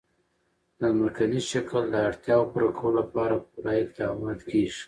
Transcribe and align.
د 0.79 0.81
ځمکني 0.95 1.39
شکل 1.51 1.81
د 1.89 1.95
اړتیاوو 2.09 2.49
پوره 2.51 2.69
کولو 2.77 2.97
لپاره 3.01 3.35
پوره 3.51 3.71
اقدامات 3.83 4.39
کېږي. 4.49 4.79